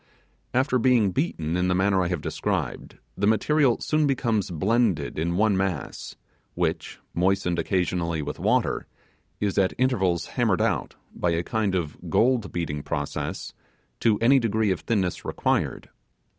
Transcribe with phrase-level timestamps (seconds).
[0.51, 5.37] After being beaten in the manner I have described, the material soon becomes blended in
[5.37, 6.15] one mass,
[6.55, 8.87] which, moistened occasionally with water,
[9.39, 13.53] is at intervals hammered out, by a kind of gold beating process,
[13.99, 15.89] to any degree of thinness required.